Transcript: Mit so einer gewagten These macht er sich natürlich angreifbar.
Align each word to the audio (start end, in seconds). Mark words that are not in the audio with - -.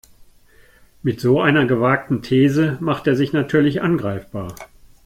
Mit 1.03 1.21
so 1.21 1.39
einer 1.39 1.67
gewagten 1.67 2.23
These 2.23 2.79
macht 2.81 3.05
er 3.05 3.15
sich 3.15 3.33
natürlich 3.33 3.83
angreifbar. 3.83 4.55